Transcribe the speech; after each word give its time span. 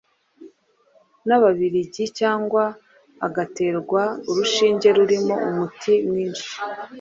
nababiligi 1.27 2.03
cyangwa 2.19 2.63
agaterwa 3.27 4.01
urushinge 4.29 4.87
rurimo 4.97 5.33
umuti 5.47 5.93
mwinshi 6.07 6.49